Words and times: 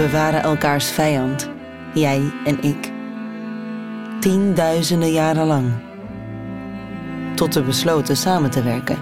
We 0.00 0.10
waren 0.10 0.42
elkaars 0.42 0.90
vijand, 0.90 1.50
jij 1.94 2.32
en 2.44 2.62
ik. 2.62 2.92
Tienduizenden 4.20 5.12
jaren 5.12 5.46
lang. 5.46 5.72
Tot 7.34 7.54
we 7.54 7.62
besloten 7.62 8.16
samen 8.16 8.50
te 8.50 8.62
werken. 8.62 8.98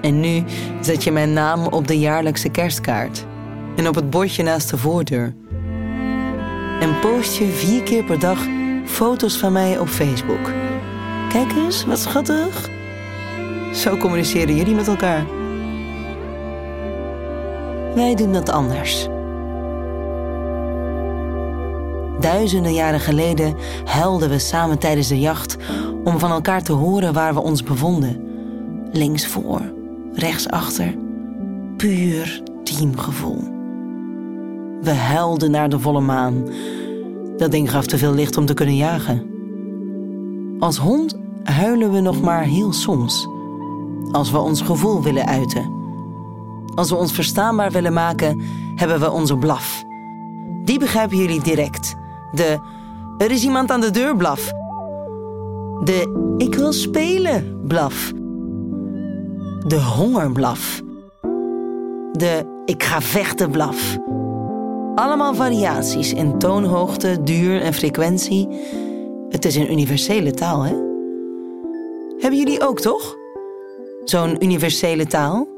En 0.00 0.20
nu 0.20 0.44
zet 0.80 1.04
je 1.04 1.12
mijn 1.12 1.32
naam 1.32 1.66
op 1.66 1.86
de 1.86 1.98
jaarlijkse 1.98 2.48
kerstkaart 2.48 3.26
en 3.76 3.88
op 3.88 3.94
het 3.94 4.10
bordje 4.10 4.42
naast 4.42 4.70
de 4.70 4.78
voordeur. 4.78 5.34
En 6.80 6.98
post 7.00 7.36
je 7.36 7.46
vier 7.46 7.82
keer 7.82 8.04
per 8.04 8.18
dag 8.18 8.38
foto's 8.84 9.36
van 9.36 9.52
mij 9.52 9.78
op 9.78 9.88
Facebook. 9.88 10.52
Kijk 11.28 11.52
eens, 11.56 11.84
wat 11.84 11.98
schattig. 11.98 12.70
Zo 13.72 13.96
communiceren 13.96 14.56
jullie 14.56 14.74
met 14.74 14.88
elkaar. 14.88 15.26
Wij 17.94 18.14
doen 18.14 18.32
dat 18.32 18.48
anders. 18.48 19.08
Duizenden 22.24 22.72
jaren 22.72 23.00
geleden 23.00 23.56
huilden 23.84 24.30
we 24.30 24.38
samen 24.38 24.78
tijdens 24.78 25.08
de 25.08 25.20
jacht 25.20 25.56
om 26.04 26.18
van 26.18 26.30
elkaar 26.30 26.62
te 26.62 26.72
horen 26.72 27.12
waar 27.12 27.34
we 27.34 27.40
ons 27.40 27.62
bevonden. 27.62 28.22
Links 28.92 29.26
voor, 29.26 29.60
rechts 30.12 30.48
achter. 30.48 30.94
Puur 31.76 32.42
teamgevoel. 32.62 33.42
We 34.80 34.90
huilden 34.90 35.50
naar 35.50 35.68
de 35.68 35.78
volle 35.78 36.00
maan. 36.00 36.48
Dat 37.36 37.50
ding 37.50 37.70
gaf 37.70 37.86
te 37.86 37.98
veel 37.98 38.14
licht 38.14 38.36
om 38.36 38.46
te 38.46 38.54
kunnen 38.54 38.76
jagen. 38.76 39.26
Als 40.58 40.76
hond 40.76 41.18
huilen 41.42 41.92
we 41.92 42.00
nog 42.00 42.20
maar 42.20 42.42
heel 42.42 42.72
soms. 42.72 43.28
Als 44.12 44.30
we 44.30 44.38
ons 44.38 44.60
gevoel 44.60 45.02
willen 45.02 45.26
uiten. 45.26 45.72
Als 46.74 46.90
we 46.90 46.96
ons 46.96 47.12
verstaanbaar 47.12 47.70
willen 47.70 47.92
maken, 47.92 48.42
hebben 48.74 49.00
we 49.00 49.10
onze 49.10 49.36
blaf. 49.36 49.84
Die 50.64 50.78
begrijpen 50.78 51.16
jullie 51.16 51.42
direct. 51.42 52.02
De 52.34 52.58
er 53.18 53.30
is 53.30 53.44
iemand 53.44 53.70
aan 53.70 53.80
de 53.80 53.90
deur 53.90 54.16
blaf. 54.16 54.52
De 55.84 56.34
ik 56.36 56.54
wil 56.54 56.72
spelen 56.72 57.60
blaf. 57.66 58.12
De 59.66 59.80
hongerblaf. 59.96 60.82
De 62.12 62.62
ik 62.64 62.82
ga 62.82 63.00
vechten 63.00 63.50
blaf. 63.50 63.98
Allemaal 64.94 65.34
variaties 65.34 66.12
in 66.12 66.38
toonhoogte, 66.38 67.22
duur 67.22 67.62
en 67.62 67.74
frequentie. 67.74 68.48
Het 69.28 69.44
is 69.44 69.56
een 69.56 69.72
universele 69.72 70.30
taal, 70.30 70.62
hè? 70.62 70.74
Hebben 72.18 72.38
jullie 72.38 72.66
ook 72.66 72.80
toch? 72.80 73.16
Zo'n 74.04 74.44
universele 74.44 75.06
taal? 75.06 75.48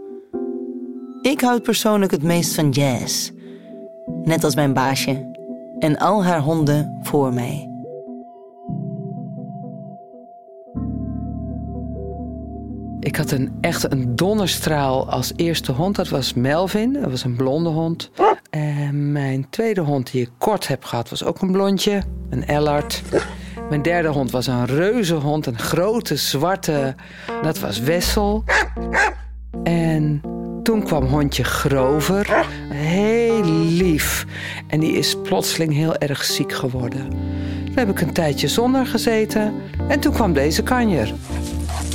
Ik 1.22 1.40
houd 1.40 1.62
persoonlijk 1.62 2.10
het 2.10 2.22
meest 2.22 2.54
van 2.54 2.70
jazz. 2.70 3.30
Net 4.24 4.44
als 4.44 4.54
mijn 4.54 4.72
baasje 4.72 5.35
en 5.78 5.98
al 5.98 6.24
haar 6.24 6.40
honden 6.40 6.98
voor 7.02 7.32
mij. 7.32 7.70
Ik 13.00 13.16
had 13.16 13.30
een, 13.30 13.56
echt 13.60 13.92
een 13.92 14.16
donderstraal 14.16 15.10
als 15.10 15.32
eerste 15.36 15.72
hond. 15.72 15.96
Dat 15.96 16.08
was 16.08 16.34
Melvin. 16.34 16.92
Dat 16.92 17.10
was 17.10 17.24
een 17.24 17.36
blonde 17.36 17.68
hond. 17.68 18.10
En 18.50 19.12
mijn 19.12 19.46
tweede 19.50 19.80
hond 19.80 20.10
die 20.10 20.20
ik 20.20 20.30
kort 20.38 20.68
heb 20.68 20.84
gehad 20.84 21.08
was 21.08 21.24
ook 21.24 21.40
een 21.40 21.52
blondje. 21.52 22.02
Een 22.30 22.46
Ellard. 22.46 23.02
Mijn 23.68 23.82
derde 23.82 24.08
hond 24.08 24.30
was 24.30 24.46
een 24.46 24.64
reuzehond. 24.66 25.46
Een 25.46 25.58
grote 25.58 26.16
zwarte. 26.16 26.94
Dat 27.42 27.58
was 27.58 27.80
Wessel. 27.80 28.44
En 29.62 30.20
toen 30.62 30.82
kwam 30.82 31.04
hondje 31.04 31.44
Grover. 31.44 32.46
Heel 32.68 33.25
lief. 33.52 34.26
En 34.66 34.80
die 34.80 34.92
is 34.92 35.16
plotseling 35.22 35.72
heel 35.72 35.96
erg 35.96 36.24
ziek 36.24 36.52
geworden. 36.52 37.08
Toen 37.64 37.74
heb 37.74 37.88
ik 37.88 38.00
een 38.00 38.12
tijdje 38.12 38.48
zonder 38.48 38.86
gezeten. 38.86 39.54
En 39.88 40.00
toen 40.00 40.12
kwam 40.12 40.32
deze 40.32 40.62
kanjer. 40.62 41.14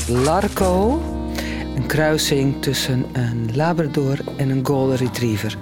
Larco. 0.07 1.01
Een 1.75 1.85
kruising 1.85 2.61
tussen 2.61 3.05
een 3.11 3.49
Labrador 3.55 4.17
en 4.37 4.49
een 4.49 4.65
Golden 4.65 4.95
Retriever. 4.97 5.57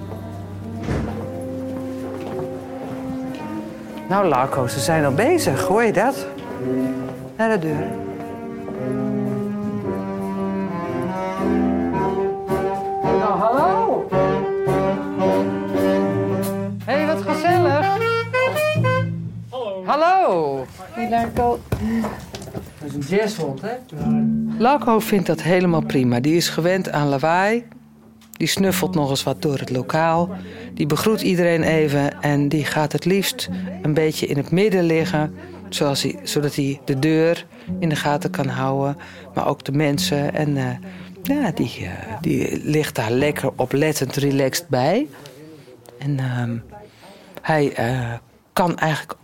Nou, 4.08 4.28
Larco, 4.28 4.66
ze 4.66 4.80
zijn 4.80 5.04
al 5.04 5.14
bezig. 5.14 5.62
Hoor 5.62 5.82
je 5.82 5.92
dat? 5.92 6.26
Naar 7.36 7.60
de 7.60 7.66
deur. 7.66 8.09
Dat 21.10 22.88
is 22.88 22.94
een 22.94 23.16
jazzhond, 23.16 23.60
hè? 23.60 23.74
Vindt 25.00 25.26
dat 25.26 25.42
helemaal 25.42 25.84
prima. 25.84 26.20
Die 26.20 26.36
is 26.36 26.48
gewend 26.48 26.90
aan 26.90 27.08
lawaai. 27.08 27.64
Die 28.32 28.48
snuffelt 28.48 28.94
nog 28.94 29.10
eens 29.10 29.22
wat 29.22 29.42
door 29.42 29.58
het 29.58 29.70
lokaal. 29.70 30.30
Die 30.74 30.86
begroet 30.86 31.20
iedereen 31.20 31.62
even 31.62 32.22
en 32.22 32.48
die 32.48 32.64
gaat 32.64 32.92
het 32.92 33.04
liefst 33.04 33.48
een 33.82 33.94
beetje 33.94 34.26
in 34.26 34.36
het 34.36 34.50
midden 34.50 34.84
liggen. 34.84 35.34
Zoals 35.68 36.02
hij, 36.02 36.18
zodat 36.22 36.54
hij 36.54 36.80
de 36.84 36.98
deur 36.98 37.46
in 37.78 37.88
de 37.88 37.96
gaten 37.96 38.30
kan 38.30 38.48
houden, 38.48 38.96
maar 39.34 39.46
ook 39.46 39.64
de 39.64 39.72
mensen. 39.72 40.34
En 40.34 40.56
uh, 40.56 40.68
ja, 41.22 41.50
die, 41.50 41.78
uh, 41.80 41.90
die 42.20 42.60
ligt 42.64 42.94
daar 42.94 43.10
lekker 43.10 43.50
oplettend 43.56 44.16
relaxed 44.16 44.68
bij. 44.68 45.06
En 45.98 46.18
uh, 46.18 46.60
hij 47.42 47.90
uh, 47.90 48.12
kan 48.52 48.78
eigenlijk 48.78 49.18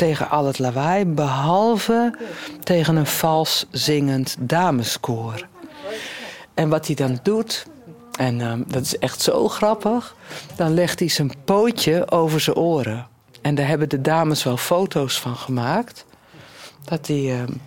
tegen 0.00 0.30
al 0.30 0.46
het 0.46 0.58
lawaai, 0.58 1.06
behalve 1.06 2.14
tegen 2.62 2.96
een 2.96 3.06
vals 3.06 3.66
zingend 3.70 4.36
dameskoor. 4.38 5.46
En 6.54 6.68
wat 6.68 6.86
hij 6.86 6.94
dan 6.94 7.18
doet, 7.22 7.66
en 8.18 8.40
um, 8.40 8.64
dat 8.66 8.82
is 8.82 8.98
echt 8.98 9.20
zo 9.20 9.48
grappig, 9.48 10.16
dan 10.56 10.74
legt 10.74 10.98
hij 10.98 11.08
zijn 11.08 11.32
pootje 11.44 12.10
over 12.10 12.40
zijn 12.40 12.56
oren. 12.56 13.06
En 13.42 13.54
daar 13.54 13.66
hebben 13.66 13.88
de 13.88 14.00
dames 14.00 14.42
wel 14.42 14.56
foto's 14.56 15.20
van 15.20 15.36
gemaakt. 15.36 16.04
Dat 16.84 17.06
hij, 17.06 17.40
um, 17.40 17.60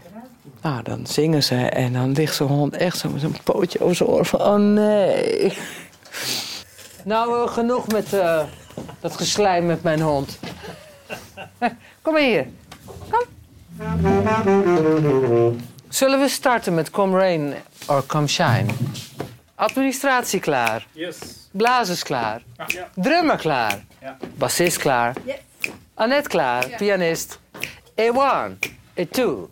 nou 0.62 0.84
dan 0.84 1.08
zingen 1.08 1.44
ze 1.44 1.56
en 1.56 1.94
dan 1.94 2.12
ligt 2.12 2.36
zo'n 2.36 2.48
hond 2.48 2.76
echt 2.76 2.98
zo 2.98 3.10
met 3.10 3.22
zijn 3.22 3.38
pootje 3.44 3.82
over 3.82 3.96
zijn 3.96 4.10
oren 4.10 4.26
van, 4.26 4.42
oh 4.42 4.56
nee. 4.56 5.58
Nou, 7.04 7.44
uh, 7.44 7.54
genoeg 7.54 7.88
met 7.88 8.14
uh, 8.14 8.44
dat 9.00 9.18
geslijm 9.18 9.66
met 9.66 9.84
mijn 9.84 10.02
hond. 10.02 10.40
Kom 12.02 12.16
hier. 12.18 12.48
Kom. 13.10 13.24
Zullen 15.90 16.20
we 16.20 16.28
starten 16.30 16.74
met 16.74 16.90
Come 16.90 17.18
Rain 17.18 17.54
or 17.88 18.04
Come 18.06 18.28
Shine? 18.28 18.66
Administratie 19.56 20.40
klaar. 20.40 20.86
Yes. 20.92 21.18
Blazers 21.52 22.04
klaar. 22.04 22.42
Ja. 22.68 22.90
Drummer 22.96 23.38
klaar. 23.38 23.86
Ja. 24.02 24.18
Bassist 24.38 24.78
klaar. 24.78 25.14
Yes. 25.26 25.36
Annette 25.94 26.28
klaar. 26.30 26.70
Pianist. 26.78 27.40
A 27.96 28.10
one, 28.12 28.58
a 28.98 29.06
two. 29.06 29.50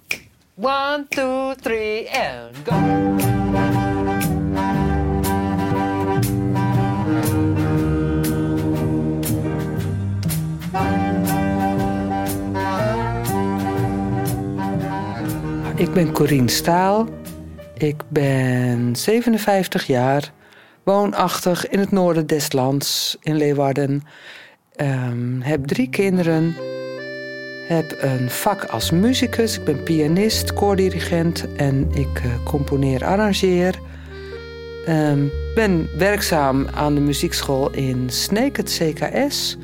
One, 0.55 1.05
two, 1.09 1.55
three, 1.61 2.07
and 2.07 2.55
go. 2.65 3.90
Ik 15.91 15.97
ben 15.97 16.11
Corien 16.11 16.49
Staal. 16.49 17.07
Ik 17.77 17.95
ben 18.09 18.95
57 18.95 19.87
jaar, 19.87 20.31
woonachtig 20.83 21.69
in 21.69 21.79
het 21.79 21.91
noorden 21.91 22.27
des 22.27 22.51
lands, 22.51 23.17
in 23.21 23.35
Leeuwarden. 23.35 24.03
Um, 24.81 25.41
heb 25.41 25.65
drie 25.65 25.89
kinderen. 25.89 26.55
Heb 27.67 27.97
een 28.01 28.29
vak 28.29 28.63
als 28.63 28.91
muzikus. 28.91 29.57
Ik 29.57 29.63
ben 29.63 29.83
pianist, 29.83 30.53
koordirigent 30.53 31.55
en 31.55 31.87
ik 31.93 32.21
uh, 32.25 32.31
componeer, 32.43 33.05
arrangeer. 33.05 33.79
Um, 34.89 35.31
ben 35.55 35.89
werkzaam 35.97 36.67
aan 36.67 36.95
de 36.95 37.01
muziekschool 37.01 37.71
in 37.71 38.09
Sneek, 38.09 38.57
het 38.57 38.79
CKS. 38.79 39.57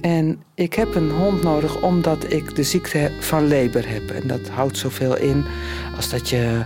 En 0.00 0.42
ik 0.54 0.74
heb 0.74 0.94
een 0.94 1.10
hond 1.10 1.42
nodig 1.42 1.82
omdat 1.82 2.32
ik 2.32 2.56
de 2.56 2.62
ziekte 2.62 3.10
van 3.20 3.46
Leber 3.46 3.88
heb. 3.88 4.10
En 4.10 4.28
dat 4.28 4.48
houdt 4.48 4.78
zoveel 4.78 5.16
in 5.16 5.44
als 5.96 6.10
dat 6.10 6.28
je 6.28 6.62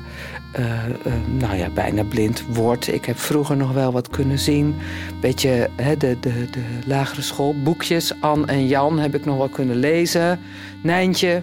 uh, 0.58 0.88
uh, 1.06 1.12
nou 1.38 1.56
ja, 1.56 1.68
bijna 1.70 2.04
blind 2.04 2.44
wordt. 2.52 2.92
Ik 2.92 3.04
heb 3.04 3.18
vroeger 3.18 3.56
nog 3.56 3.72
wel 3.72 3.92
wat 3.92 4.08
kunnen 4.08 4.38
zien. 4.38 4.74
Beetje 5.20 5.68
hè, 5.76 5.96
de, 5.96 6.16
de, 6.20 6.50
de 6.50 6.62
lagere 6.86 7.22
schoolboekjes. 7.22 8.14
Anne 8.20 8.46
en 8.46 8.66
Jan 8.66 8.98
heb 8.98 9.14
ik 9.14 9.24
nog 9.24 9.36
wel 9.36 9.48
kunnen 9.48 9.76
lezen. 9.76 10.38
Nijntje. 10.82 11.42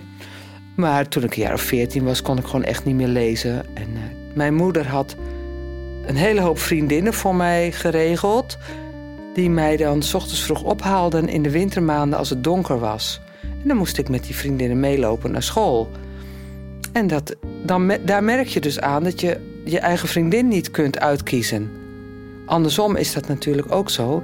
Maar 0.75 1.07
toen 1.07 1.23
ik 1.23 1.35
een 1.35 1.41
jaar 1.41 1.53
of 1.53 1.61
veertien 1.61 2.03
was, 2.03 2.21
kon 2.21 2.37
ik 2.37 2.45
gewoon 2.45 2.63
echt 2.63 2.85
niet 2.85 2.95
meer 2.95 3.07
lezen. 3.07 3.75
En 3.75 3.89
uh, 3.93 3.99
mijn 4.33 4.55
moeder 4.55 4.87
had 4.87 5.15
een 6.05 6.15
hele 6.15 6.41
hoop 6.41 6.59
vriendinnen 6.59 7.13
voor 7.13 7.35
mij 7.35 7.71
geregeld 7.71 8.57
die 9.37 9.49
mij 9.49 9.77
dan 9.77 10.03
s 10.03 10.13
ochtends 10.13 10.43
vroeg 10.43 10.63
ophaalden 10.63 11.27
in 11.27 11.43
de 11.43 11.49
wintermaanden 11.49 12.19
als 12.19 12.29
het 12.29 12.43
donker 12.43 12.79
was. 12.79 13.21
En 13.41 13.67
dan 13.67 13.77
moest 13.77 13.97
ik 13.97 14.09
met 14.09 14.23
die 14.23 14.35
vriendinnen 14.35 14.79
meelopen 14.79 15.31
naar 15.31 15.43
school. 15.43 15.89
En 16.93 17.07
dat, 17.07 17.35
dan, 17.63 17.91
daar 18.05 18.23
merk 18.23 18.47
je 18.47 18.59
dus 18.59 18.79
aan 18.79 19.03
dat 19.03 19.21
je 19.21 19.61
je 19.65 19.79
eigen 19.79 20.07
vriendin 20.07 20.47
niet 20.47 20.71
kunt 20.71 20.99
uitkiezen. 20.99 21.71
Andersom 22.45 22.95
is 22.95 23.13
dat 23.13 23.27
natuurlijk 23.27 23.71
ook 23.71 23.89
zo. 23.89 24.23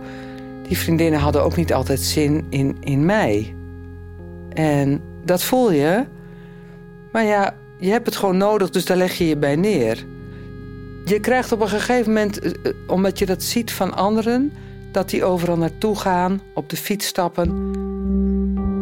Die 0.67 0.77
vriendinnen 0.77 1.19
hadden 1.19 1.43
ook 1.43 1.55
niet 1.55 1.73
altijd 1.73 1.99
zin 1.99 2.45
in, 2.49 2.77
in 2.79 3.05
mij. 3.05 3.55
En 4.49 5.01
dat 5.25 5.43
voel 5.43 5.71
je. 5.71 6.05
Maar 7.11 7.25
ja, 7.25 7.55
je 7.79 7.89
hebt 7.89 8.05
het 8.05 8.15
gewoon 8.15 8.37
nodig, 8.37 8.69
dus 8.69 8.85
daar 8.85 8.97
leg 8.97 9.13
je 9.13 9.27
je 9.27 9.37
bij 9.37 9.55
neer. 9.55 10.05
Je 11.05 11.19
krijgt 11.19 11.51
op 11.51 11.61
een 11.61 11.69
gegeven 11.69 12.13
moment, 12.13 12.39
eh, 12.39 12.51
eh, 12.51 12.73
omdat 12.87 13.19
je 13.19 13.25
dat 13.25 13.43
ziet 13.43 13.71
van 13.71 13.93
anderen, 13.93 14.51
dat 14.93 15.09
die 15.09 15.23
overal 15.23 15.57
naartoe 15.57 15.95
gaan, 15.95 16.41
op 16.53 16.69
de 16.69 16.77
fiets 16.77 17.07
stappen, 17.07 17.71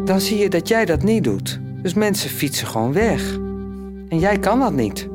dan 0.04 0.20
zie 0.20 0.38
je 0.38 0.48
dat 0.48 0.68
jij 0.68 0.84
dat 0.84 1.02
niet 1.02 1.24
doet. 1.24 1.60
Dus 1.82 1.94
mensen 1.94 2.30
fietsen 2.30 2.66
gewoon 2.66 2.92
weg. 2.92 3.34
En 4.08 4.18
jij 4.18 4.38
kan 4.38 4.58
dat 4.58 4.72
niet. 4.72 5.08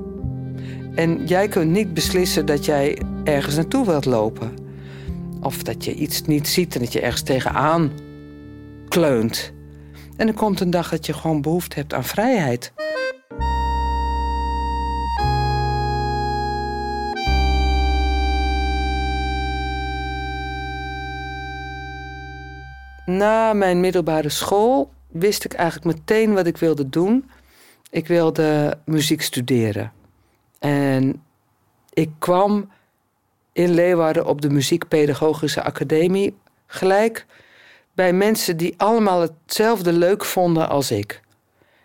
En 0.95 1.25
jij 1.25 1.47
kunt 1.47 1.71
niet 1.71 1.93
beslissen 1.93 2.45
dat 2.45 2.65
jij 2.65 3.01
ergens 3.23 3.55
naartoe 3.55 3.85
wilt 3.85 4.05
lopen. 4.05 4.51
Of 5.41 5.63
dat 5.63 5.85
je 5.85 5.93
iets 5.93 6.21
niet 6.21 6.47
ziet 6.47 6.75
en 6.75 6.81
dat 6.81 6.93
je 6.93 7.01
ergens 7.01 7.21
tegenaan 7.21 7.91
kleunt. 8.87 9.53
En 10.15 10.27
er 10.27 10.33
komt 10.33 10.59
een 10.59 10.69
dag 10.69 10.89
dat 10.89 11.05
je 11.05 11.13
gewoon 11.13 11.41
behoefte 11.41 11.75
hebt 11.75 11.93
aan 11.93 12.03
vrijheid. 12.03 12.73
Na 23.09 23.53
mijn 23.53 23.79
middelbare 23.79 24.29
school 24.29 24.91
wist 25.07 25.43
ik 25.43 25.53
eigenlijk 25.53 25.97
meteen 25.97 26.33
wat 26.33 26.47
ik 26.47 26.57
wilde 26.57 26.89
doen. 26.89 27.29
Ik 27.89 28.07
wilde 28.07 28.77
muziek 28.85 29.21
studeren. 29.21 29.91
En 30.59 31.23
ik 31.93 32.09
kwam 32.19 32.71
in 33.53 33.69
Leeuwarden 33.69 34.25
op 34.25 34.41
de 34.41 34.49
Muziekpedagogische 34.49 35.63
Academie 35.63 36.37
gelijk 36.65 37.25
bij 37.93 38.13
mensen 38.13 38.57
die 38.57 38.73
allemaal 38.77 39.21
hetzelfde 39.21 39.93
leuk 39.93 40.25
vonden 40.25 40.69
als 40.69 40.91
ik. 40.91 41.21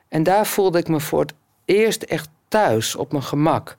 En 0.09 0.23
daar 0.23 0.47
voelde 0.47 0.79
ik 0.79 0.89
me 0.89 1.01
voor 1.01 1.21
het 1.21 1.35
eerst 1.65 2.03
echt 2.03 2.29
thuis, 2.49 2.97
op 2.97 3.13
mijn 3.13 3.25
gemak. 3.25 3.77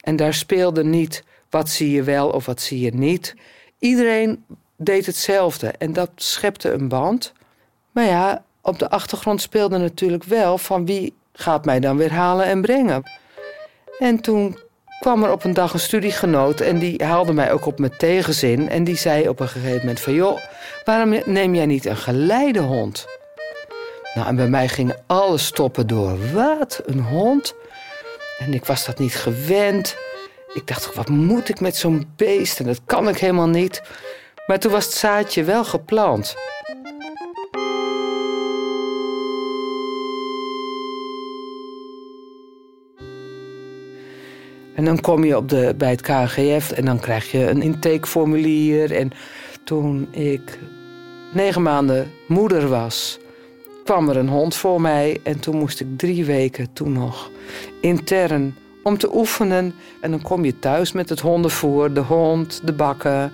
En 0.00 0.16
daar 0.16 0.34
speelde 0.34 0.84
niet 0.84 1.24
wat 1.50 1.68
zie 1.68 1.90
je 1.90 2.02
wel 2.02 2.30
of 2.30 2.46
wat 2.46 2.60
zie 2.60 2.80
je 2.80 2.94
niet. 2.94 3.34
Iedereen 3.78 4.44
deed 4.78 5.06
hetzelfde 5.06 5.68
en 5.78 5.92
dat 5.92 6.10
schepte 6.14 6.72
een 6.72 6.88
band. 6.88 7.32
Maar 7.90 8.04
ja, 8.04 8.44
op 8.60 8.78
de 8.78 8.90
achtergrond 8.90 9.40
speelde 9.40 9.78
natuurlijk 9.78 10.24
wel 10.24 10.58
van 10.58 10.86
wie 10.86 11.14
gaat 11.32 11.64
mij 11.64 11.80
dan 11.80 11.96
weer 11.96 12.12
halen 12.12 12.46
en 12.46 12.60
brengen. 12.60 13.02
En 13.98 14.20
toen 14.20 14.58
kwam 15.00 15.24
er 15.24 15.32
op 15.32 15.44
een 15.44 15.54
dag 15.54 15.72
een 15.72 15.80
studiegenoot 15.80 16.60
en 16.60 16.78
die 16.78 17.04
haalde 17.04 17.32
mij 17.32 17.52
ook 17.52 17.66
op 17.66 17.78
mijn 17.78 17.96
tegenzin. 17.96 18.68
En 18.68 18.84
die 18.84 18.96
zei 18.96 19.28
op 19.28 19.40
een 19.40 19.48
gegeven 19.48 19.78
moment 19.78 20.00
van... 20.00 20.12
joh, 20.12 20.38
waarom 20.84 21.22
neem 21.24 21.54
jij 21.54 21.66
niet 21.66 21.84
een 21.84 21.96
geleidehond? 21.96 23.06
Nou, 24.14 24.28
en 24.28 24.36
bij 24.36 24.48
mij 24.48 24.68
gingen 24.68 25.02
alle 25.06 25.38
stoppen 25.38 25.86
door. 25.86 26.32
Wat, 26.32 26.82
een 26.86 27.00
hond? 27.00 27.54
En 28.38 28.54
ik 28.54 28.64
was 28.64 28.84
dat 28.84 28.98
niet 28.98 29.14
gewend. 29.14 29.96
Ik 30.54 30.66
dacht, 30.66 30.94
wat 30.94 31.08
moet 31.08 31.48
ik 31.48 31.60
met 31.60 31.76
zo'n 31.76 32.12
beest? 32.16 32.58
En 32.58 32.66
dat 32.66 32.80
kan 32.86 33.08
ik 33.08 33.18
helemaal 33.18 33.48
niet. 33.48 33.82
Maar 34.48 34.58
toen 34.58 34.72
was 34.72 34.84
het 34.84 34.94
zaadje 34.94 35.44
wel 35.44 35.64
geplant. 35.64 36.34
En 44.74 44.84
dan 44.84 45.00
kom 45.00 45.24
je 45.24 45.36
op 45.36 45.48
de, 45.48 45.74
bij 45.78 45.90
het 45.90 46.00
KGF 46.00 46.72
en 46.72 46.84
dan 46.84 47.00
krijg 47.00 47.30
je 47.30 47.48
een 47.48 47.62
intakeformulier. 47.62 48.92
En 48.92 49.10
toen 49.64 50.08
ik 50.10 50.58
negen 51.32 51.62
maanden 51.62 52.10
moeder 52.28 52.68
was, 52.68 53.18
kwam 53.84 54.08
er 54.08 54.16
een 54.16 54.28
hond 54.28 54.54
voor 54.56 54.80
mij. 54.80 55.20
En 55.22 55.40
toen 55.40 55.56
moest 55.56 55.80
ik 55.80 55.86
drie 55.96 56.24
weken 56.24 56.72
toen 56.72 56.92
nog 56.92 57.30
intern 57.80 58.56
om 58.82 58.98
te 58.98 59.14
oefenen. 59.16 59.74
En 60.00 60.10
dan 60.10 60.22
kom 60.22 60.44
je 60.44 60.58
thuis 60.58 60.92
met 60.92 61.08
het 61.08 61.20
hondenvoer, 61.20 61.92
de 61.92 62.00
hond, 62.00 62.60
de 62.64 62.72
bakken. 62.72 63.32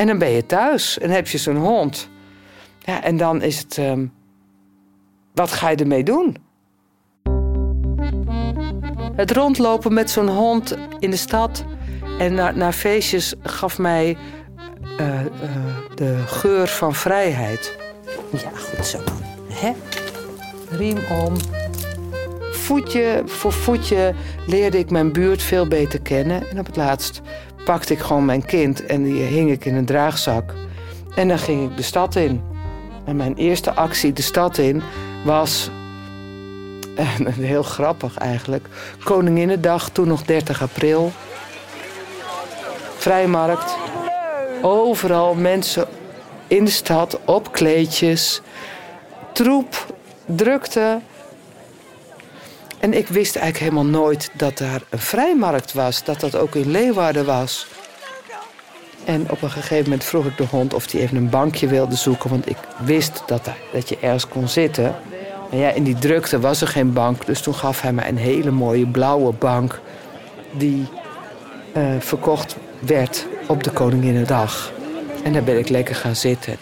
En 0.00 0.06
dan 0.06 0.18
ben 0.18 0.30
je 0.30 0.46
thuis 0.46 0.98
en 0.98 1.10
heb 1.10 1.28
je 1.28 1.38
zo'n 1.38 1.56
hond. 1.56 2.08
Ja, 2.78 3.02
en 3.02 3.16
dan 3.16 3.42
is 3.42 3.58
het, 3.58 3.78
ehm, 3.78 4.06
wat 5.34 5.52
ga 5.52 5.68
je 5.68 5.76
ermee 5.76 6.04
doen? 6.04 6.36
Het 9.16 9.30
rondlopen 9.30 9.94
met 9.94 10.10
zo'n 10.10 10.28
hond 10.28 10.76
in 10.98 11.10
de 11.10 11.16
stad 11.16 11.64
en 12.18 12.34
naar, 12.34 12.56
naar 12.56 12.72
feestjes 12.72 13.34
gaf 13.42 13.78
mij 13.78 14.16
uh, 15.00 15.24
uh, 15.24 15.26
de 15.94 16.22
geur 16.26 16.68
van 16.68 16.94
vrijheid. 16.94 17.76
Ja, 18.32 18.50
goed 18.54 18.86
zo. 18.86 18.98
Hè? 19.52 19.72
Riem 20.70 20.98
om. 21.24 21.34
Voetje 22.52 23.22
voor 23.26 23.52
voetje 23.52 24.14
leerde 24.46 24.78
ik 24.78 24.90
mijn 24.90 25.12
buurt 25.12 25.42
veel 25.42 25.68
beter 25.68 26.00
kennen. 26.00 26.50
En 26.50 26.58
op 26.58 26.66
het 26.66 26.76
laatst 26.76 27.20
pakte 27.64 27.92
ik 27.92 27.98
gewoon 27.98 28.24
mijn 28.24 28.44
kind 28.44 28.86
en 28.86 29.02
die 29.02 29.22
hing 29.22 29.50
ik 29.50 29.64
in 29.64 29.74
een 29.74 29.84
draagzak. 29.84 30.54
En 31.14 31.28
dan 31.28 31.38
ging 31.38 31.70
ik 31.70 31.76
de 31.76 31.82
stad 31.82 32.16
in. 32.16 32.42
En 33.04 33.16
mijn 33.16 33.34
eerste 33.34 33.72
actie 33.72 34.12
de 34.12 34.22
stad 34.22 34.58
in 34.58 34.82
was 35.24 35.70
en 36.94 37.32
heel 37.32 37.62
grappig 37.62 38.16
eigenlijk. 38.16 38.66
Koninginnedag, 39.04 39.90
toen 39.90 40.08
nog 40.08 40.22
30 40.22 40.62
april. 40.62 41.12
Vrijmarkt. 42.96 43.76
Overal 44.62 45.34
mensen 45.34 45.86
in 46.46 46.64
de 46.64 46.70
stad 46.70 47.18
op 47.24 47.52
kleedjes. 47.52 48.42
Troep, 49.32 49.94
drukte. 50.24 51.00
En 52.80 52.94
ik 52.94 53.08
wist 53.08 53.36
eigenlijk 53.36 53.72
helemaal 53.72 54.00
nooit 54.00 54.30
dat 54.32 54.58
daar 54.58 54.82
een 54.88 54.98
vrijmarkt 54.98 55.72
was. 55.72 56.04
Dat 56.04 56.20
dat 56.20 56.36
ook 56.36 56.54
in 56.54 56.70
Leeuwarden 56.70 57.24
was. 57.24 57.66
En 59.04 59.30
op 59.30 59.42
een 59.42 59.50
gegeven 59.50 59.84
moment 59.84 60.04
vroeg 60.04 60.26
ik 60.26 60.36
de 60.36 60.46
hond 60.46 60.74
of 60.74 60.92
hij 60.92 61.00
even 61.00 61.16
een 61.16 61.30
bankje 61.30 61.66
wilde 61.66 61.96
zoeken. 61.96 62.30
Want 62.30 62.48
ik 62.48 62.56
wist 62.84 63.22
dat, 63.26 63.50
dat 63.72 63.88
je 63.88 63.98
ergens 64.00 64.28
kon 64.28 64.48
zitten. 64.48 64.96
En 65.50 65.58
ja, 65.58 65.70
in 65.70 65.82
die 65.82 65.98
drukte 65.98 66.40
was 66.40 66.60
er 66.60 66.68
geen 66.68 66.92
bank. 66.92 67.26
Dus 67.26 67.40
toen 67.40 67.54
gaf 67.54 67.80
hij 67.80 67.92
me 67.92 68.08
een 68.08 68.16
hele 68.16 68.50
mooie 68.50 68.86
blauwe 68.86 69.32
bank. 69.32 69.80
Die 70.52 70.86
uh, 71.76 71.84
verkocht 71.98 72.56
werd 72.78 73.26
op 73.46 73.62
de 73.62 73.70
Koninginnedag. 73.70 74.72
En 75.24 75.32
daar 75.32 75.44
ben 75.44 75.58
ik 75.58 75.68
lekker 75.68 75.94
gaan 75.94 76.16
zitten. 76.16 76.56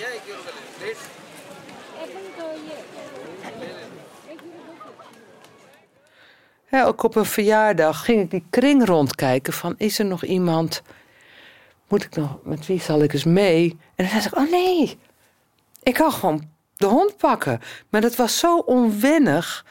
Ja, 6.79 6.85
ook 6.85 7.03
op 7.03 7.17
een 7.17 7.25
verjaardag 7.25 8.05
ging 8.05 8.21
ik 8.21 8.31
die 8.31 8.45
kring 8.51 8.87
rondkijken 8.87 9.53
van 9.53 9.75
is 9.77 9.99
er 9.99 10.05
nog 10.05 10.25
iemand? 10.25 10.83
Moet 11.89 12.05
ik 12.05 12.17
nog, 12.17 12.39
met 12.43 12.67
wie 12.67 12.81
zal 12.81 13.03
ik 13.03 13.13
eens 13.13 13.25
mee? 13.25 13.79
En 13.95 14.09
dan 14.09 14.21
zei 14.21 14.25
ik, 14.25 14.37
oh 14.37 14.51
nee, 14.51 14.99
ik 15.83 15.95
kan 15.95 16.13
gewoon 16.13 16.49
de 16.77 16.87
hond 16.87 17.17
pakken. 17.17 17.61
Maar 17.89 18.01
dat 18.01 18.17
was 18.17 18.39
zo 18.39 18.59
onwennig 18.59 19.65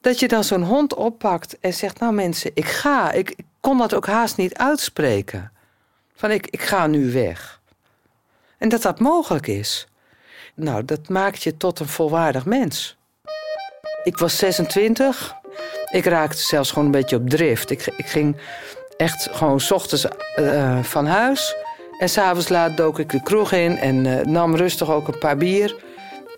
dat 0.00 0.18
je 0.18 0.28
dan 0.28 0.44
zo'n 0.44 0.62
hond 0.62 0.94
oppakt 0.94 1.58
en 1.58 1.74
zegt: 1.74 1.98
Nou 1.98 2.12
mensen, 2.12 2.50
ik 2.54 2.66
ga. 2.66 3.12
Ik, 3.12 3.30
ik, 3.30 3.44
kon 3.60 3.78
dat 3.78 3.94
ook 3.94 4.06
haast 4.06 4.36
niet 4.36 4.54
uitspreken. 4.54 5.52
Van 6.14 6.30
ik, 6.30 6.46
ik 6.46 6.62
ga 6.62 6.86
nu 6.86 7.12
weg. 7.12 7.60
En 8.58 8.68
dat 8.68 8.82
dat 8.82 9.00
mogelijk 9.00 9.46
is. 9.46 9.88
Nou, 10.54 10.84
dat 10.84 11.08
maakt 11.08 11.42
je 11.42 11.56
tot 11.56 11.78
een 11.78 11.88
volwaardig 11.88 12.44
mens. 12.44 12.96
Ik 14.04 14.18
was 14.18 14.36
26. 14.36 15.36
Ik 15.90 16.04
raakte 16.04 16.42
zelfs 16.42 16.68
gewoon 16.68 16.84
een 16.84 16.90
beetje 16.90 17.16
op 17.16 17.30
drift. 17.30 17.70
Ik, 17.70 17.92
ik 17.96 18.06
ging 18.06 18.36
echt 18.96 19.28
gewoon 19.32 19.60
s 19.60 19.70
ochtends 19.70 20.06
uh, 20.38 20.82
van 20.82 21.06
huis. 21.06 21.56
En 21.98 22.08
s'avonds 22.08 22.48
laat 22.48 22.76
dook 22.76 22.98
ik 22.98 23.10
de 23.10 23.22
kroeg 23.22 23.52
in 23.52 23.78
en 23.78 24.04
uh, 24.04 24.20
nam 24.20 24.56
rustig 24.56 24.90
ook 24.90 25.08
een 25.08 25.18
paar 25.18 25.36
bier. 25.36 25.76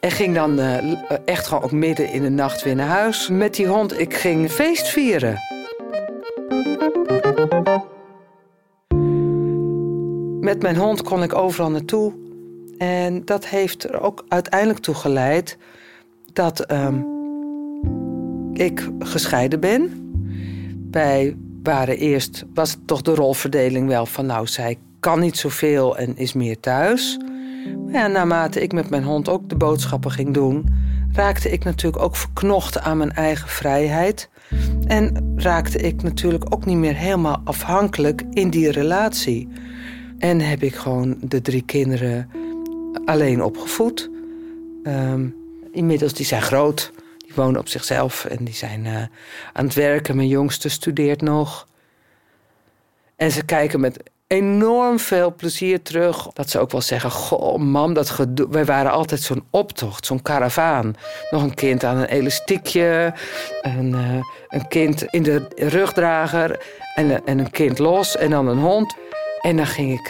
En 0.01 0.11
ging 0.11 0.35
dan 0.35 0.59
uh, 0.59 0.77
echt 1.25 1.47
gewoon 1.47 1.63
ook 1.63 1.73
midden 1.73 2.13
in 2.13 2.23
de 2.23 2.29
nacht 2.29 2.63
weer 2.63 2.75
naar 2.75 2.89
huis. 2.89 3.29
Met 3.29 3.55
die 3.55 3.67
hond, 3.67 4.01
ik 4.01 4.15
ging 4.15 4.51
feest 4.51 4.89
vieren. 4.89 5.39
Met 10.41 10.63
mijn 10.63 10.77
hond 10.77 11.03
kon 11.03 11.23
ik 11.23 11.35
overal 11.35 11.71
naartoe. 11.71 12.13
En 12.79 13.25
dat 13.25 13.47
heeft 13.47 13.85
er 13.85 14.01
ook 14.01 14.25
uiteindelijk 14.29 14.81
toe 14.81 14.95
geleid 14.95 15.57
dat 16.33 16.73
um, 16.73 17.18
ik 18.59 18.91
gescheiden 18.99 19.61
ben. 19.61 20.11
Wij 20.91 21.37
waren 21.63 21.97
eerst, 21.97 22.45
was 22.55 22.77
toch 22.85 23.03
de 23.03 23.15
rolverdeling 23.15 23.89
wel 23.89 24.07
van 24.07 24.27
nou, 24.27 24.47
zij 24.47 24.79
kan 25.01 25.21
niet 25.21 25.37
zoveel 25.37 25.97
en 25.97 26.17
is 26.17 26.33
meer 26.33 26.61
thuis. 26.61 27.19
Ja, 27.93 28.07
naarmate 28.07 28.63
ik 28.63 28.73
met 28.73 28.91
mijn 28.91 29.03
hond 29.03 29.29
ook 29.29 29.49
de 29.49 29.57
boodschappen 29.57 30.11
ging 30.11 30.35
doen, 30.35 30.67
raakte 31.13 31.51
ik 31.51 31.65
natuurlijk 31.65 32.03
ook 32.03 32.17
verknocht 32.17 32.81
aan 32.81 32.97
mijn 32.97 33.13
eigen 33.13 33.49
vrijheid. 33.49 34.29
En 34.87 35.33
raakte 35.37 35.79
ik 35.79 36.03
natuurlijk 36.03 36.55
ook 36.55 36.65
niet 36.65 36.77
meer 36.77 36.97
helemaal 36.97 37.41
afhankelijk 37.45 38.23
in 38.31 38.51
die 38.51 38.71
relatie. 38.71 39.49
En 40.19 40.41
heb 40.41 40.63
ik 40.63 40.75
gewoon 40.75 41.17
de 41.21 41.41
drie 41.41 41.63
kinderen 41.63 42.29
alleen 43.05 43.43
opgevoed. 43.43 44.11
Um, 44.83 45.35
inmiddels, 45.73 46.15
die 46.15 46.27
zijn 46.27 46.43
groot. 46.43 46.93
Die 47.29 47.37
wonen 47.37 47.61
op 47.61 47.69
zichzelf 47.69 48.25
en 48.25 48.45
die 48.45 48.55
zijn 48.55 48.85
uh, 48.85 49.03
aan 49.53 49.65
het 49.65 49.75
werken. 49.75 50.17
Mijn 50.17 50.29
jongste 50.29 50.69
studeert 50.69 51.21
nog. 51.21 51.67
En 53.17 53.31
ze 53.31 53.45
kijken 53.45 53.81
met 53.81 54.03
enorm 54.27 54.99
veel 54.99 55.35
plezier 55.35 55.83
terug. 55.83 56.29
Dat 56.33 56.51
ze 56.51 56.59
ook 56.59 56.71
wel 56.71 56.81
zeggen: 56.81 57.11
Goh, 57.11 57.59
mam, 57.59 57.95
dat 57.95 58.11
gedoe. 58.11 58.49
Wij 58.51 58.65
waren 58.65 58.91
altijd 58.91 59.21
zo'n 59.21 59.45
optocht, 59.51 60.07
zo'n 60.07 60.23
karavaan. 60.23 60.97
Nog 61.31 61.43
een 61.43 61.55
kind 61.55 61.85
aan 61.85 61.97
een 61.97 62.09
elastiekje. 62.09 63.15
Een, 63.63 63.91
uh, 63.91 64.25
een 64.49 64.69
kind 64.69 65.03
in 65.03 65.23
de 65.23 65.47
rugdrager. 65.57 66.65
En, 66.95 67.27
en 67.27 67.39
een 67.39 67.51
kind 67.51 67.79
los. 67.79 68.17
En 68.17 68.31
dan 68.31 68.49
een 68.49 68.59
hond. 68.59 68.95
En 69.41 69.57
dan 69.57 69.67
ging 69.67 69.93
ik 69.99 70.09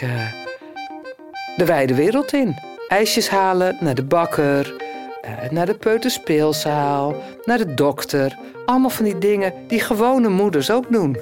de 1.55 1.65
wijde 1.65 1.95
wereld 1.95 2.33
in. 2.33 2.55
IJsjes 2.87 3.29
halen 3.29 3.77
naar 3.79 3.95
de 3.95 4.03
bakker. 4.03 4.88
Uh, 5.25 5.49
naar 5.49 5.65
de 5.65 5.77
peuterspeelzaal. 5.77 7.15
Naar 7.45 7.57
de 7.57 7.73
dokter. 7.73 8.37
Allemaal 8.65 8.89
van 8.89 9.05
die 9.05 9.17
dingen 9.17 9.53
die 9.67 9.79
gewone 9.79 10.29
moeders 10.29 10.71
ook 10.71 10.91
doen 10.91 11.17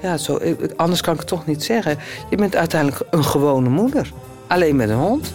ja, 0.00 0.16
zo, 0.16 0.40
anders 0.76 1.00
kan 1.00 1.12
ik 1.12 1.18
het 1.18 1.28
toch 1.28 1.46
niet 1.46 1.64
zeggen. 1.64 1.98
Je 2.30 2.36
bent 2.36 2.56
uiteindelijk 2.56 3.02
een 3.10 3.24
gewone 3.24 3.68
moeder. 3.68 4.12
Alleen 4.46 4.76
met 4.76 4.88
een 4.88 4.96
hond. 4.96 5.34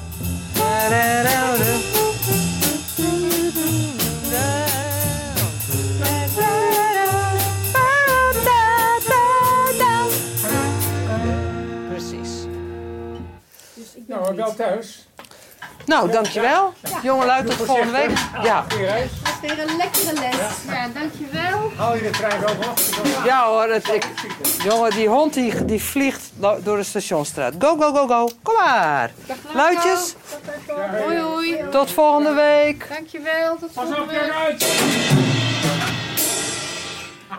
Precies. 11.90 12.46
Nou, 14.08 14.36
wel 14.36 14.56
thuis. 14.56 15.05
Nou, 15.86 16.12
dankjewel. 16.12 16.74
Ja. 16.90 17.00
Jongelui, 17.04 17.44
tot 17.44 17.56
volgende 17.56 17.92
week. 17.92 18.12
Ja. 18.44 18.66
Weer 19.42 19.60
een 19.60 19.78
lekkere 19.78 20.14
les. 20.14 20.36
Ja, 20.68 20.88
dankjewel. 20.94 21.72
Hou 21.76 21.96
je 21.96 22.02
de 22.02 22.10
trein 22.10 22.42
ook 22.48 22.66
nog? 22.66 22.74
Ja 23.26 23.48
hoor, 23.48 23.70
het, 23.70 23.88
ik, 23.88 24.08
jongen, 24.64 24.92
die 24.92 25.08
hond 25.08 25.34
die, 25.34 25.66
die 25.66 25.84
vliegt 25.84 26.32
door 26.40 26.78
de 26.78 26.84
stationstraat. 26.84 27.54
Go, 27.60 27.78
go, 27.78 27.94
go, 27.94 28.08
go. 28.08 28.30
Kom 28.42 28.56
maar. 28.56 29.12
Luidjes. 29.54 30.16
Hoi, 31.06 31.20
hoi. 31.20 31.64
Tot 31.72 31.92
volgende 31.92 32.34
week. 32.34 32.86
Dankjewel, 32.90 33.58
tot 33.60 33.70
volgende 33.74 34.06
week. 34.06 34.28
Pas 34.28 34.28
op, 34.28 34.46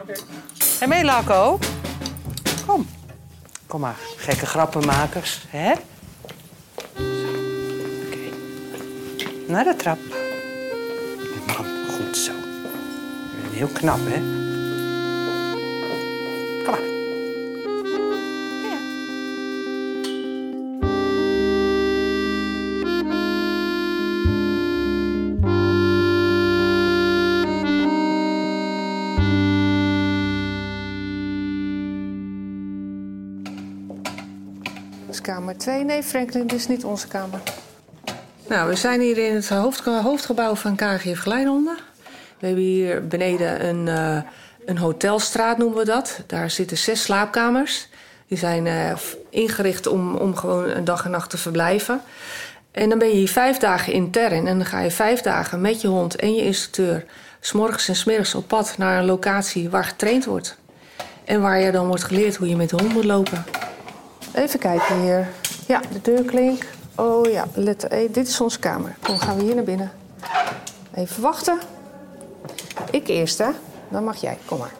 uit. 0.07 0.25
Hé, 0.79 0.87
mee, 0.87 1.05
Laco. 1.05 1.59
Kom. 2.67 2.88
Kom 3.67 3.81
maar, 3.81 3.97
gekke 4.17 4.47
grappenmakers, 4.47 5.45
hè? 5.49 5.73
Naar 9.47 9.65
de 9.65 9.76
trap. 9.76 9.99
Man, 11.47 11.67
goed 11.88 12.17
zo. 12.17 12.33
Heel 13.50 13.67
knap, 13.67 13.99
hè? 14.03 14.19
Kom 16.65 16.73
maar. 16.73 16.81
Ja. 18.71 18.79
Dat 35.07 35.15
is 35.15 35.21
kamer 35.21 35.57
2. 35.57 35.85
Nee, 35.85 36.03
Franklin, 36.03 36.47
dit 36.47 36.59
is 36.59 36.67
niet 36.67 36.85
onze 36.85 37.09
kamer. 37.09 37.41
Nou, 38.49 38.69
we 38.69 38.75
zijn 38.75 39.00
hier 39.00 39.19
in 39.19 39.35
het 39.35 39.49
hoofdgebouw 39.85 40.55
van 40.55 40.76
KGF 40.76 41.21
Glijnhonden. 41.21 41.76
We 42.38 42.47
hebben 42.47 42.65
hier 42.65 43.07
beneden 43.07 43.67
een, 43.69 43.87
uh, 43.87 44.23
een 44.65 44.79
hotelstraat, 44.79 45.59
noemen 45.59 45.79
we 45.79 45.85
dat. 45.85 46.21
Daar 46.26 46.50
zitten 46.50 46.76
zes 46.76 47.03
slaapkamers. 47.03 47.88
Die 48.29 48.38
zijn 48.38 48.67
uh, 48.67 48.93
ingericht 49.31 49.87
om, 49.87 50.15
om 50.15 50.37
gewoon 50.37 50.69
een 50.69 50.85
dag 50.85 51.05
en 51.05 51.11
nacht 51.11 51.31
te 51.31 51.38
verblijven. 51.38 52.00
En 52.71 52.88
dan 52.88 52.99
ben 52.99 53.09
je 53.09 53.15
hier 53.15 53.29
vijf 53.29 53.57
dagen 53.59 53.93
intern. 53.93 54.47
En 54.47 54.57
dan 54.57 54.67
ga 54.67 54.81
je 54.81 54.91
vijf 54.91 55.21
dagen 55.21 55.61
met 55.61 55.81
je 55.81 55.88
hond 55.88 56.17
en 56.17 56.35
je 56.35 56.43
instructeur... 56.43 57.05
s'morgens 57.41 57.88
en 57.88 57.97
smiddags 57.97 58.35
op 58.35 58.49
pad 58.49 58.75
naar 58.79 58.99
een 58.99 59.05
locatie 59.05 59.71
waar 59.71 59.85
getraind 59.85 60.25
wordt. 60.25 60.57
En 61.25 61.41
waar 61.41 61.61
je 61.61 61.73
dan 61.73 61.87
wordt 61.87 62.05
geleerd 62.05 62.37
hoe 62.37 62.49
je 62.49 62.57
met 62.57 62.71
de 62.71 62.76
hond 62.76 62.93
moet 62.93 63.05
lopen. 63.05 63.45
Even 64.35 64.59
kijken 64.59 65.00
hier. 65.00 65.29
Ja, 65.67 65.81
de 65.93 66.00
deurklink. 66.03 66.65
Oh 66.97 67.31
ja, 67.31 67.47
letter 67.55 67.93
E. 67.93 68.11
Dit 68.11 68.29
is 68.29 68.41
onze 68.41 68.59
kamer. 68.59 68.97
Dan 69.00 69.21
gaan 69.21 69.37
we 69.37 69.43
hier 69.43 69.55
naar 69.55 69.65
binnen. 69.65 69.93
Even 70.95 71.23
wachten. 71.23 71.59
Ik 72.91 73.09
eerst, 73.09 73.38
hè? 73.38 73.49
Dan 73.88 74.05
mag 74.05 74.17
jij. 74.17 74.38
Kom 74.45 74.59
maar. 74.59 74.73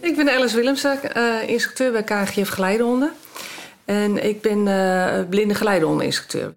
Ik 0.00 0.16
ben 0.16 0.28
Alice 0.28 0.56
Willemsen, 0.56 0.98
uh, 1.16 1.48
instructeur 1.48 1.92
bij 1.92 2.02
KGF 2.02 2.48
Geleidehonden. 2.48 3.12
En 3.84 4.24
ik 4.24 4.42
ben 4.42 4.66
uh, 4.66 5.28
blinde 5.28 5.54
geleidehondeninstructeur. 5.54 6.54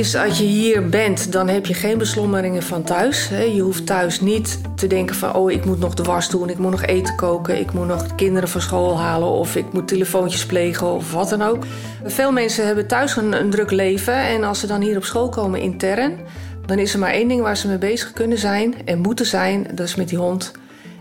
Is, 0.00 0.16
als 0.16 0.38
je 0.38 0.44
hier 0.44 0.88
bent, 0.88 1.32
dan 1.32 1.48
heb 1.48 1.66
je 1.66 1.74
geen 1.74 1.98
beslommeringen 1.98 2.62
van 2.62 2.82
thuis. 2.82 3.28
Je 3.28 3.60
hoeft 3.60 3.86
thuis 3.86 4.20
niet 4.20 4.60
te 4.76 4.86
denken 4.86 5.16
van... 5.16 5.34
oh, 5.34 5.50
ik 5.50 5.64
moet 5.64 5.78
nog 5.78 5.94
de 5.94 6.02
was 6.02 6.30
doen, 6.30 6.48
ik 6.48 6.58
moet 6.58 6.70
nog 6.70 6.82
eten 6.82 7.16
koken... 7.16 7.58
ik 7.58 7.72
moet 7.72 7.86
nog 7.86 8.14
kinderen 8.14 8.48
van 8.48 8.60
school 8.60 8.98
halen 8.98 9.28
of 9.28 9.56
ik 9.56 9.72
moet 9.72 9.88
telefoontjes 9.88 10.46
plegen 10.46 10.86
of 10.86 11.12
wat 11.12 11.28
dan 11.28 11.42
ook. 11.42 11.64
Veel 12.04 12.32
mensen 12.32 12.66
hebben 12.66 12.86
thuis 12.86 13.16
een, 13.16 13.32
een 13.32 13.50
druk 13.50 13.70
leven... 13.70 14.14
en 14.14 14.44
als 14.44 14.60
ze 14.60 14.66
dan 14.66 14.80
hier 14.80 14.96
op 14.96 15.04
school 15.04 15.28
komen 15.28 15.60
intern... 15.60 16.12
dan 16.66 16.78
is 16.78 16.92
er 16.92 16.98
maar 16.98 17.12
één 17.12 17.28
ding 17.28 17.42
waar 17.42 17.56
ze 17.56 17.68
mee 17.68 17.78
bezig 17.78 18.12
kunnen 18.12 18.38
zijn 18.38 18.74
en 18.84 18.98
moeten 18.98 19.26
zijn... 19.26 19.66
dat 19.74 19.86
is 19.86 19.94
met 19.94 20.08
die 20.08 20.18
hond 20.18 20.52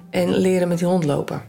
en 0.10 0.38
leren 0.38 0.68
met 0.68 0.78
die 0.78 0.88
hond 0.88 1.06
lopen. 1.06 1.42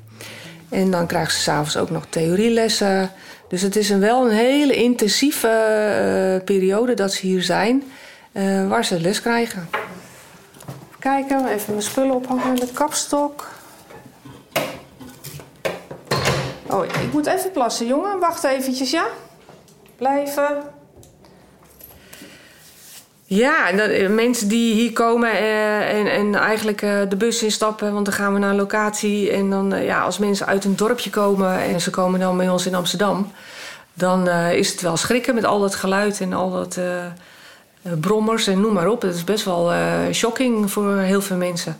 En 0.71 0.91
dan 0.91 1.07
krijgen 1.07 1.33
ze 1.33 1.41
s'avonds 1.41 1.77
ook 1.77 1.91
nog 1.91 2.07
theorielessen... 2.09 3.11
Dus 3.51 3.63
het 3.63 3.77
is 3.77 3.91
een 3.91 4.01
wel 4.01 4.25
een 4.25 4.37
hele 4.37 4.75
intensieve 4.75 5.49
uh, 6.39 6.45
periode 6.45 6.95
dat 6.95 7.13
ze 7.13 7.27
hier 7.27 7.43
zijn, 7.43 7.83
uh, 8.33 8.69
waar 8.69 8.85
ze 8.85 9.01
les 9.01 9.21
krijgen. 9.21 9.69
Even 9.71 10.99
kijken, 10.99 11.49
even 11.49 11.73
mijn 11.73 11.83
spullen 11.83 12.15
ophangen, 12.15 12.57
de 12.57 12.69
kapstok. 12.73 13.49
Oh, 16.67 16.85
ik 16.85 17.13
moet 17.13 17.27
even 17.27 17.51
plassen, 17.51 17.87
jongen. 17.87 18.19
Wacht 18.19 18.45
eventjes, 18.45 18.91
ja? 18.91 19.07
Blijven. 19.97 20.63
Ja, 23.33 23.73
dat, 23.73 23.89
eh, 23.89 24.09
mensen 24.09 24.49
die 24.49 24.75
hier 24.75 24.93
komen 24.93 25.33
uh, 25.33 25.99
en, 25.99 26.07
en, 26.07 26.35
eigenlijk 26.35 26.83
uh, 26.83 27.01
de 27.09 27.17
bus 27.17 27.43
instappen, 27.43 27.93
want 27.93 28.05
dan 28.05 28.15
gaan 28.15 28.33
we 28.33 28.39
naar 28.39 28.51
een 28.51 28.57
locatie. 28.57 29.31
En 29.31 29.51
dan, 29.51 29.75
uh, 29.75 29.85
ja, 29.85 30.01
als 30.01 30.19
mensen 30.19 30.47
uit 30.47 30.65
een 30.65 30.77
dorpje 30.77 31.11
komen 31.11 31.61
en 31.61 31.81
ze 31.81 31.91
komen 31.91 32.21
dan 32.21 32.37
bij 32.37 32.49
ons 32.49 32.67
in 32.67 32.75
Amsterdam, 32.75 33.33
dan 33.95 34.29
is 34.29 34.71
het 34.71 34.81
wel 34.81 34.97
schrikken 34.97 35.35
met 35.35 35.45
al 35.45 35.61
dat 35.61 35.75
geluid 35.75 36.21
en 36.21 36.33
al 36.33 36.51
dat 36.51 36.79
brommers 38.01 38.47
en 38.47 38.61
noem 38.61 38.73
maar 38.73 38.89
op. 38.89 39.03
Het 39.03 39.15
is 39.15 39.25
best 39.25 39.45
wel 39.45 39.73
shocking 40.13 40.71
voor 40.71 40.97
heel 40.97 41.23
veel 41.23 41.37
mensen. 41.37 41.79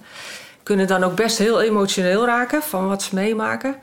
Kunnen 0.63 0.87
dan 0.87 1.05
ook 1.05 1.15
best 1.15 1.39
heel 1.39 1.63
emotioneel 1.63 2.27
raken 2.27 2.63
van 2.63 2.89
wat 2.89 3.03
ze 3.03 3.15
meemaken. 3.15 3.75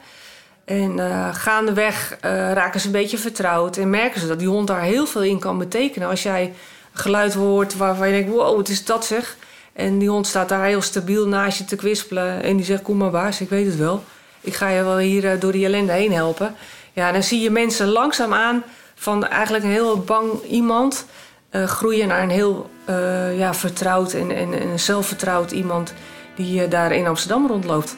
En 0.66 1.00
gaandeweg 1.36 2.18
raken 2.54 2.80
ze 2.80 2.86
een 2.86 2.92
beetje 2.92 3.18
vertrouwd 3.18 3.78
en 3.78 3.90
merken 3.90 4.20
ze 4.20 4.28
dat 4.28 4.40
die 4.40 4.48
hond 4.48 4.68
daar 4.68 4.82
heel 4.82 5.06
veel 5.06 5.24
in 5.24 5.40
kan 5.40 5.58
betekenen 5.58 6.10
als 6.10 6.24
jij 6.24 6.54
geluid 6.98 7.34
hoort 7.34 7.78
waarvan 7.78 8.08
je 8.08 8.14
denkt, 8.14 8.36
wow, 8.36 8.56
wat 8.56 8.70
is 8.70 8.86
dat 8.86 9.06
zeg? 9.06 9.38
En 9.74 9.98
die 9.98 10.10
hond 10.10 10.28
staat 10.28 10.50
daar 10.50 10.66
heel 10.66 10.82
stabiel 10.82 11.28
naast 11.28 11.58
je 11.58 11.66
te 11.66 11.76
kwispelen. 11.76 12.44
En 12.44 12.56
die 12.56 12.66
zegt, 12.66 12.82
kom 12.82 12.98
maar 12.98 13.12
baas, 13.12 13.42
ik 13.42 13.50
weet 13.50 13.66
het 13.66 13.78
wel. 13.78 14.04
Ik 14.42 14.54
ga 14.54 14.70
je 14.70 14.84
wel 14.84 14.98
hier 14.98 15.32
eh, 15.32 15.40
door 15.40 15.52
die 15.52 15.66
ellende 15.66 15.92
heen 15.92 16.14
helpen. 16.14 16.56
Ja, 16.94 17.12
dan 17.12 17.24
zie 17.24 17.42
je 17.42 17.50
mensen 17.50 17.88
langzaamaan 17.88 18.64
van 18.96 19.28
eigenlijk 19.28 19.64
een 19.64 19.72
heel 19.72 20.00
bang 20.00 20.44
iemand... 20.44 21.06
Uh, 21.52 21.64
groeien 21.64 22.08
naar 22.08 22.24
een 22.24 22.30
heel 22.30 22.70
uh, 22.90 23.38
ja, 23.38 23.54
vertrouwd 23.54 24.14
en, 24.14 24.32
en, 24.32 24.60
en 24.60 24.80
zelfvertrouwd 24.80 25.52
iemand... 25.52 25.94
die 26.36 26.68
daar 26.68 26.92
in 26.92 27.08
Amsterdam 27.08 27.48
rondloopt. 27.48 27.98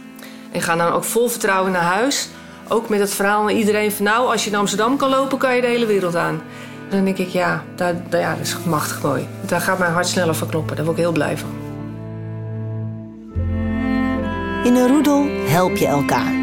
En 0.52 0.62
gaan 0.62 0.78
dan 0.78 0.92
ook 0.92 1.04
vol 1.04 1.28
vertrouwen 1.28 1.72
naar 1.72 1.82
huis. 1.82 2.28
Ook 2.68 2.90
met 2.90 3.00
het 3.00 3.14
verhaal 3.14 3.44
naar 3.44 3.54
iedereen 3.54 3.92
van... 3.92 4.06
nou, 4.06 4.32
als 4.32 4.44
je 4.44 4.50
in 4.50 4.56
Amsterdam 4.56 4.98
kan 4.98 5.10
lopen, 5.10 5.38
kan 5.38 5.56
je 5.56 5.62
de 5.62 5.68
hele 5.68 5.86
wereld 5.86 6.16
aan. 6.16 6.42
Dan 6.90 7.04
denk 7.04 7.18
ik, 7.18 7.28
ja, 7.28 7.64
dat, 7.76 7.96
ja, 8.10 8.36
is 8.42 8.58
machtig 8.66 9.04
mooi. 9.04 9.28
Daar 9.46 9.62
gaat 9.62 9.80
mijn 9.80 9.92
hart 9.92 10.08
sneller 10.08 10.36
van 10.36 10.50
kloppen. 10.50 10.76
Daar 10.76 10.86
word 10.86 10.98
ik 10.98 11.04
heel 11.04 11.14
blij 11.14 11.38
van. 11.38 11.50
In 14.64 14.76
een 14.76 14.88
roedel 14.88 15.26
help 15.48 15.76
je 15.76 15.88
elkaar. 15.88 16.34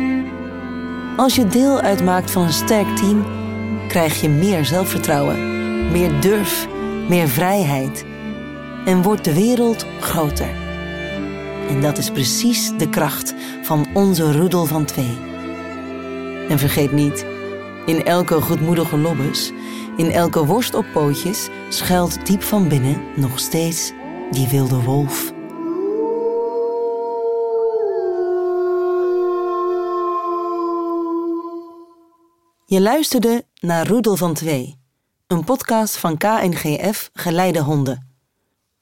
Als 1.16 1.34
je 1.34 1.46
deel 1.46 1.80
uitmaakt 1.80 2.30
van 2.30 2.42
een 2.42 2.52
sterk 2.52 2.96
team, 2.96 3.24
krijg 3.88 4.20
je 4.20 4.28
meer 4.28 4.64
zelfvertrouwen, 4.64 5.36
meer 5.92 6.20
durf, 6.20 6.66
meer 7.08 7.28
vrijheid 7.28 8.04
en 8.84 9.02
wordt 9.02 9.24
de 9.24 9.34
wereld 9.34 9.86
groter. 10.00 10.48
En 11.68 11.80
dat 11.80 11.98
is 11.98 12.10
precies 12.10 12.72
de 12.78 12.88
kracht 12.88 13.34
van 13.62 13.86
onze 13.94 14.32
roedel 14.32 14.64
van 14.64 14.84
twee. 14.84 15.18
En 16.48 16.58
vergeet 16.58 16.92
niet, 16.92 17.26
in 17.86 18.04
elke 18.04 18.40
goedmoedige 18.40 18.96
lobbes, 18.96 19.52
in 19.96 20.10
elke 20.10 20.46
worst 20.46 20.74
op 20.74 20.86
pootjes, 20.92 21.48
schuilt 21.68 22.26
diep 22.26 22.42
van 22.42 22.68
binnen 22.68 23.02
nog 23.16 23.38
steeds 23.38 23.92
die 24.30 24.48
wilde 24.48 24.82
wolf. 24.82 25.34
Je 32.68 32.80
luisterde 32.80 33.44
naar 33.60 33.86
Roedel 33.86 34.16
van 34.16 34.34
Twee, 34.34 34.78
een 35.26 35.44
podcast 35.44 35.96
van 35.96 36.16
KNGF 36.16 37.10
Geleide 37.12 37.60
Honden. 37.60 38.14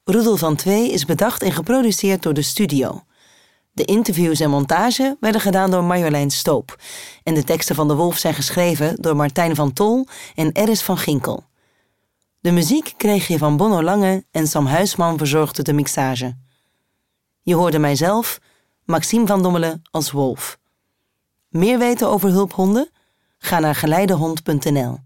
Roedel 0.03 0.37
van 0.37 0.55
Twee 0.55 0.91
is 0.91 1.05
bedacht 1.05 1.41
en 1.41 1.51
geproduceerd 1.51 2.23
door 2.23 2.33
de 2.33 2.41
studio. 2.41 3.01
De 3.75 3.85
interviews 3.85 4.39
en 4.39 4.49
montage 4.49 5.17
werden 5.19 5.41
gedaan 5.41 5.71
door 5.71 5.83
Marjolein 5.83 6.31
Stoop. 6.31 6.81
En 7.23 7.33
de 7.33 7.43
teksten 7.43 7.75
van 7.75 7.87
De 7.87 7.95
Wolf 7.95 8.17
zijn 8.17 8.33
geschreven 8.33 9.01
door 9.01 9.15
Martijn 9.15 9.55
van 9.55 9.73
Tol 9.73 10.07
en 10.35 10.51
Eris 10.51 10.81
van 10.81 10.97
Ginkel. 10.97 11.43
De 12.39 12.51
muziek 12.51 12.93
kreeg 12.97 13.27
je 13.27 13.37
van 13.37 13.57
Bonno 13.57 13.83
Lange 13.83 14.25
en 14.31 14.47
Sam 14.47 14.65
Huisman 14.65 15.17
verzorgde 15.17 15.63
de 15.63 15.73
mixage. 15.73 16.37
Je 17.41 17.55
hoorde 17.55 17.79
mijzelf, 17.79 18.39
Maxime 18.83 19.27
van 19.27 19.41
Dommelen, 19.43 19.81
als 19.91 20.11
Wolf. 20.11 20.57
Meer 21.49 21.77
weten 21.79 22.07
over 22.09 22.29
hulphonden? 22.29 22.89
Ga 23.37 23.59
naar 23.59 23.75
geleidehond.nl. 23.75 25.04